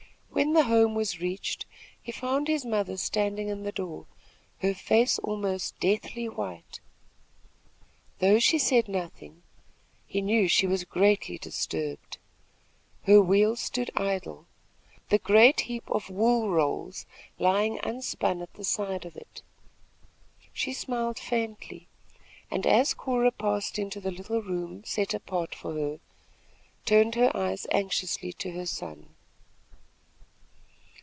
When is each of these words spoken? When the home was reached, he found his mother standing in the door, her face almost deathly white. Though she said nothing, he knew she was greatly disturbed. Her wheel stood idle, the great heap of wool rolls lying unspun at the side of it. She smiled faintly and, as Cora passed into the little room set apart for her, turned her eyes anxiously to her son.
When 0.33 0.53
the 0.53 0.63
home 0.63 0.95
was 0.95 1.19
reached, 1.19 1.65
he 2.01 2.11
found 2.11 2.47
his 2.47 2.65
mother 2.65 2.97
standing 2.97 3.49
in 3.49 3.61
the 3.63 3.71
door, 3.71 4.07
her 4.59 4.73
face 4.73 5.19
almost 5.19 5.79
deathly 5.79 6.27
white. 6.27 6.79
Though 8.19 8.39
she 8.39 8.57
said 8.57 8.87
nothing, 8.87 9.43
he 10.07 10.19
knew 10.19 10.47
she 10.47 10.65
was 10.65 10.83
greatly 10.83 11.37
disturbed. 11.37 12.17
Her 13.03 13.21
wheel 13.21 13.55
stood 13.55 13.91
idle, 13.95 14.47
the 15.09 15.19
great 15.19 15.61
heap 15.61 15.87
of 15.91 16.09
wool 16.09 16.49
rolls 16.49 17.05
lying 17.37 17.77
unspun 17.83 18.41
at 18.41 18.53
the 18.55 18.63
side 18.63 19.05
of 19.05 19.15
it. 19.15 19.43
She 20.53 20.73
smiled 20.73 21.19
faintly 21.19 21.87
and, 22.49 22.65
as 22.65 22.93
Cora 22.95 23.31
passed 23.31 23.77
into 23.77 23.99
the 24.01 24.11
little 24.11 24.41
room 24.41 24.83
set 24.85 25.13
apart 25.13 25.53
for 25.53 25.73
her, 25.73 25.99
turned 26.85 27.13
her 27.15 27.35
eyes 27.37 27.67
anxiously 27.71 28.33
to 28.33 28.51
her 28.53 28.65
son. 28.65 29.13